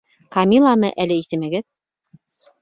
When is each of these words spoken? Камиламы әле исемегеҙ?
Камиламы 0.35 0.89
әле 1.05 1.19
исемегеҙ? 1.25 1.67